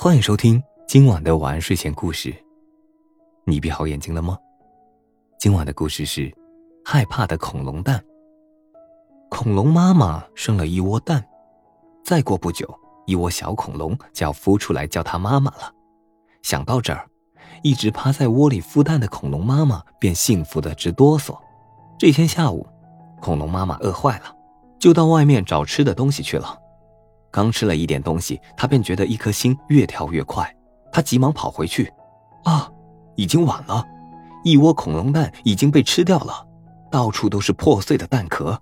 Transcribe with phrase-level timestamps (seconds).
[0.00, 2.32] 欢迎收听今晚的晚安睡前故事。
[3.44, 4.38] 你闭好眼睛了吗？
[5.40, 6.32] 今晚的故事是
[6.84, 8.00] 害怕的恐龙蛋。
[9.28, 11.26] 恐龙妈妈生了一窝蛋，
[12.04, 12.72] 再过不久，
[13.06, 15.72] 一窝小恐龙就要孵出来叫它妈妈了。
[16.42, 17.04] 想到这儿，
[17.64, 21.36] 一直趴在窝里孵蛋的恐龙妈妈便幸福的直哆嗦。
[21.98, 22.64] 这天下午，
[23.20, 24.32] 恐龙妈妈饿坏了，
[24.78, 26.56] 就到外面找吃的东西去了。
[27.30, 30.54] 刚吃了一点东西，他便觉得一颗心越跳越快。
[30.90, 31.92] 他急忙跑回去，
[32.44, 32.70] 啊，
[33.16, 33.86] 已经晚了，
[34.42, 36.46] 一窝恐龙蛋已经被吃掉了，
[36.90, 38.60] 到处都是破碎的蛋壳。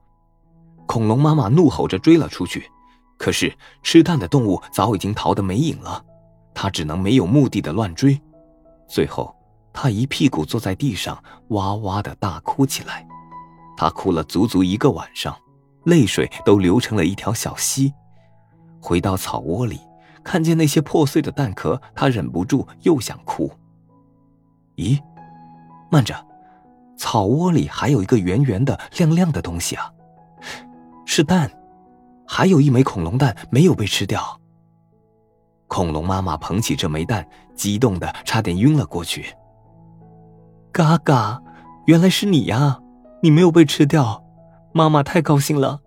[0.86, 2.68] 恐龙妈妈怒吼着追了出去，
[3.16, 6.04] 可是吃蛋的动物早已经逃得没影了，
[6.52, 8.20] 他只能没有目的的乱追。
[8.88, 9.34] 最后，
[9.72, 13.06] 他一屁股坐在地上，哇哇的大哭起来。
[13.76, 15.36] 他哭了足足一个晚上，
[15.84, 17.92] 泪水都流成了一条小溪。
[18.86, 19.80] 回到草窝里，
[20.22, 23.50] 看见那些破碎的蛋壳，他忍不住又想哭。
[24.76, 25.02] 咦，
[25.90, 26.14] 慢着，
[26.96, 29.92] 草窝里还有一个圆圆的、亮亮的东西啊，
[31.04, 31.50] 是蛋，
[32.28, 34.40] 还有一枚恐龙蛋没有被吃掉。
[35.66, 39.34] 恐龙妈妈捧起这枚蛋，激动的差点晕了过去。
[40.70, 41.42] 嘎嘎，
[41.86, 42.78] 原来是你呀，
[43.20, 44.22] 你没有被吃掉，
[44.72, 45.80] 妈妈太高兴了。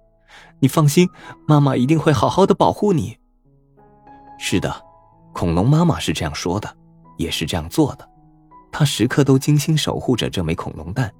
[0.59, 1.09] 你放心，
[1.47, 3.17] 妈妈一定会好好的保护你。
[4.37, 4.73] 是的，
[5.33, 6.69] 恐龙妈妈是这样说的，
[7.17, 8.09] 也是这样做的。
[8.71, 11.11] 她时刻都精心守护着这枚恐龙蛋。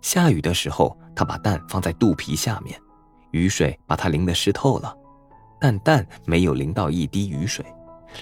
[0.00, 2.78] 下雨的时候，她把蛋放在肚皮下面，
[3.30, 4.94] 雨水把它淋得湿透了，
[5.60, 7.64] 但蛋没有淋到一滴雨水。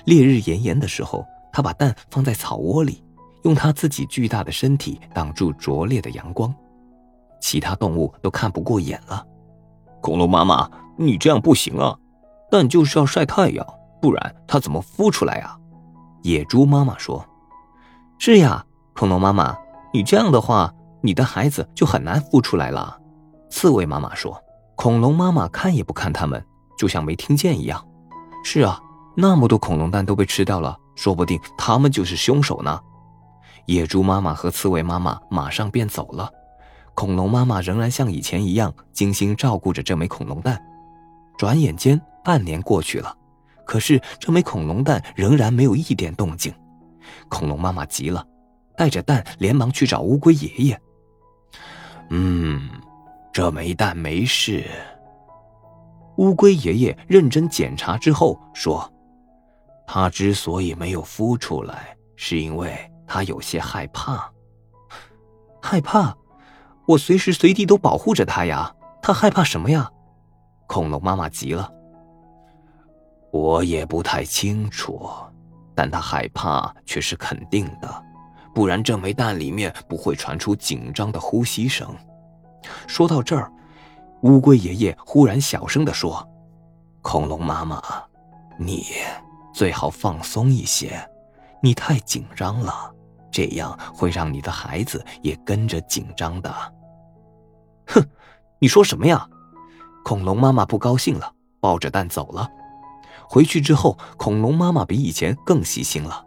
[0.05, 3.05] 烈日炎炎的时候，她把蛋放在草窝里，
[3.45, 6.53] 用她自己巨大的身体挡住灼烈的阳光，
[7.41, 9.25] 其他动物都看不过眼了。
[10.07, 11.93] 恐龙妈妈，你这样不行啊！
[12.49, 13.67] 蛋就是要晒太阳，
[14.01, 15.59] 不然它怎么孵出来啊？
[16.23, 17.27] 野猪妈妈说
[18.17, 19.57] ：“是呀，恐龙妈妈，
[19.93, 22.97] 你这样的话，你的孩子就很难孵出来了。”
[23.51, 24.41] 刺猬妈妈说
[24.79, 26.41] ：“恐龙妈妈看也不看他们，
[26.79, 27.85] 就像没听见一样。”
[28.45, 28.79] 是啊，
[29.17, 32.79] 那么多恐龙蛋都被吃掉了，说不定他们就是凶手呢。
[33.65, 36.31] 野猪妈妈和刺猬妈妈马上便走了。
[36.97, 40.61] 恐龙妈妈仍然像以前一样精心照顾着这枚恐龙蛋。
[41.37, 43.15] 转眼间，半年过去了，
[43.67, 46.53] 可是这枚恐龙蛋仍然没有一点动静。
[47.29, 48.27] 恐龙妈妈急了，
[48.75, 50.81] 带着蛋连忙去找乌龟爷爷。
[52.09, 52.71] 嗯，
[53.31, 54.65] 这枚蛋没事。
[56.17, 58.91] 乌龟爷爷认真检查之后说
[59.87, 62.75] ：“它之所以没有孵出来，是因为
[63.07, 64.33] 它有些害怕。
[65.61, 66.17] 害怕。”
[66.87, 69.91] 我随时随地都保护着他呀，他害怕什么呀？
[70.67, 71.71] 恐龙妈妈急了。
[73.33, 75.09] 我也不太清楚，
[75.75, 78.05] 但他害怕却是肯定的，
[78.55, 81.95] 不然这枚蛋里面不会传出紧张的呼吸声。
[82.87, 83.53] 说到这儿，
[84.23, 86.27] 乌龟爷爷忽然小声的说
[87.03, 87.83] ：“恐龙妈妈，
[88.59, 88.87] 你
[89.53, 90.99] 最好放松一些，
[91.61, 92.93] 你太紧张了，
[93.37, 96.51] 这样会让你的孩子也跟着紧张的。”
[97.89, 98.03] 哼，
[98.59, 99.29] 你说什么呀？
[100.03, 101.31] 恐龙妈妈不高兴了，
[101.61, 102.49] 抱着蛋走了。
[103.29, 106.25] 回去之后，恐龙妈妈比以前更细心了。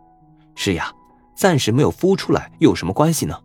[0.56, 0.94] 是呀，
[1.36, 3.36] 暂时没有孵出来又有什么关系呢？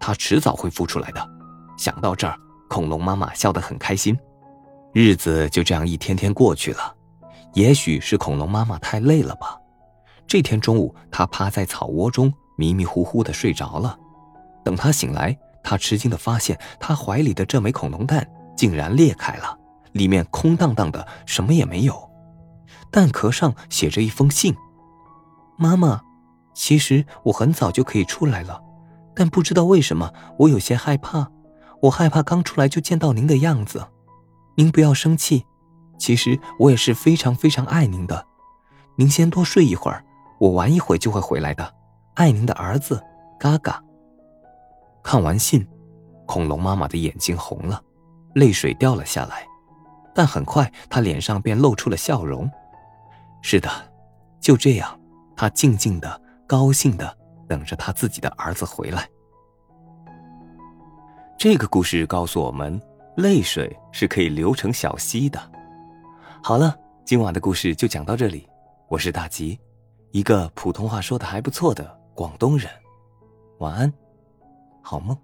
[0.00, 1.30] 它迟早会孵出来的。
[1.78, 2.36] 想到这儿，
[2.68, 4.18] 恐龙妈妈笑得很开心。
[4.92, 6.92] 日子就这样一天天过去了。
[7.54, 9.56] 也许是恐龙妈妈太累了吧。
[10.26, 13.98] 这天中午，它趴在草窝中迷迷糊糊的睡着了。
[14.64, 15.36] 等他醒来。
[15.64, 19.56] 他吃惊的发现，他怀里的这枚恐龙蛋竟然裂开了，
[19.92, 22.10] 里面空荡荡的，什么也没有。
[22.90, 24.56] 蛋壳上写着一封信
[25.56, 26.02] ：“妈妈，
[26.52, 28.60] 其实我很早就可以出来了，
[29.14, 31.30] 但不知道为什么我有些害怕。
[31.82, 33.86] 我害怕刚出来就见到您的样子。
[34.56, 35.44] 您不要生气，
[35.96, 38.26] 其实我也是非常非常爱您的。
[38.96, 40.04] 您先多睡一会儿，
[40.40, 41.72] 我玩一会就会回来的。
[42.14, 43.02] 爱您的儿子，
[43.38, 43.82] 嘎嘎。”
[45.02, 45.66] 看完信，
[46.26, 47.82] 恐龙妈妈的眼睛红了，
[48.34, 49.46] 泪水掉了下来，
[50.14, 52.48] 但很快她脸上便露出了笑容。
[53.42, 53.68] 是的，
[54.40, 55.00] 就这样，
[55.34, 57.16] 她静静的、高兴的
[57.48, 59.08] 等着她自己的儿子回来。
[61.36, 62.80] 这个故事告诉我们，
[63.16, 65.40] 泪水是可以流成小溪的。
[66.40, 68.48] 好了，今晚的故事就讲到这里。
[68.88, 69.58] 我是大吉，
[70.12, 72.70] 一个普通话说的还不错的广东人。
[73.58, 73.92] 晚安。
[74.82, 75.16] 好梦。